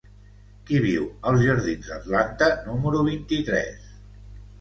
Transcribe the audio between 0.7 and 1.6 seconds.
viu als